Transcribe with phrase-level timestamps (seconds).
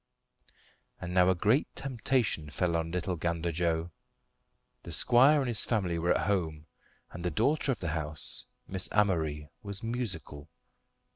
[0.99, 3.91] And now a great temptation fell on little Gander Joe.
[4.81, 6.65] The squire and his family were at home,
[7.11, 10.49] and the daughter of the house, Miss Amory, was musical.